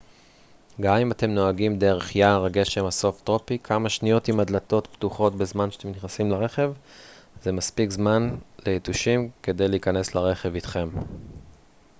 גם 0.81 0.95
אם 0.97 1.11
אתם 1.11 1.29
נוהגים 1.31 1.79
דרך 1.79 2.15
יער 2.15 2.45
הגשם 2.45 2.85
הסובטרופי 2.85 3.59
כמה 3.59 3.89
שניות 3.89 4.27
עם 4.27 4.39
הדלתות 4.39 4.87
פתוחות 4.87 5.35
בזמן 5.35 5.71
שאתם 5.71 5.89
נכנסים 5.91 6.31
לרכב 6.31 6.73
זה 7.43 7.51
מספיק 7.51 7.89
זמן 7.91 8.35
ליתושים 8.65 9.29
כדי 9.43 9.67
להיכנס 9.67 10.15
לרכב 10.15 10.55
איתכם 10.55 10.87